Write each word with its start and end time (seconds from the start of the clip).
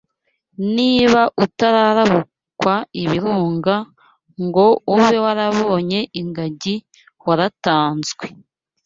Niba 0.75 1.21
utararabukwa 1.43 2.73
ibirunga 3.01 3.75
ngo 4.45 4.67
ube 4.93 5.17
warabonye 5.25 5.99
ingagi 6.19 6.75
waratanzwe. 7.25 8.25